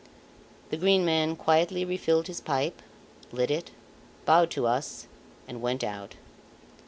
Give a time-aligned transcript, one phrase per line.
[0.71, 2.81] The Green Man quietly refilled his pipe,
[3.31, 3.69] lit it,
[4.25, 5.05] bowed to us,
[5.47, 6.15] and went out.